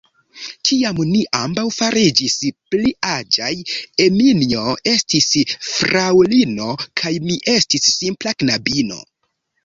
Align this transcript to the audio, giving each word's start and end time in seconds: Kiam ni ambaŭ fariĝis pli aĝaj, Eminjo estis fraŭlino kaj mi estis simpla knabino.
Kiam 0.67 0.99
ni 1.07 1.19
ambaŭ 1.39 1.63
fariĝis 1.73 2.37
pli 2.71 2.93
aĝaj, 3.15 3.49
Eminjo 4.05 4.63
estis 4.93 5.27
fraŭlino 5.73 6.71
kaj 7.03 7.13
mi 7.27 7.37
estis 7.57 7.85
simpla 7.99 8.35
knabino. 8.41 8.99